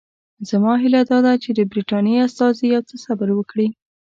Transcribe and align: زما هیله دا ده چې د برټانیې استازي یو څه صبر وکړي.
زما 0.49 0.73
هیله 0.83 1.01
دا 1.11 1.17
ده 1.25 1.33
چې 1.43 1.49
د 1.53 1.59
برټانیې 1.71 2.19
استازي 2.27 2.65
یو 2.73 2.81
څه 2.89 2.95
صبر 3.05 3.27
وکړي. 3.35 3.67